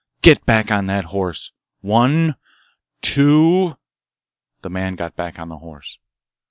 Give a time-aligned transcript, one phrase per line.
[0.23, 1.51] Get back on that horse!
[1.81, 3.77] One—two—"
[4.63, 5.99] The man got back on the horse.